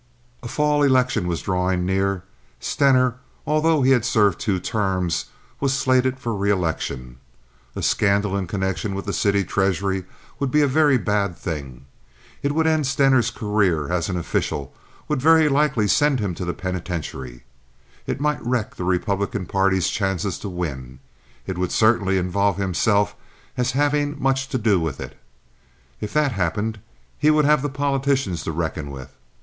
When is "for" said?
6.19-6.33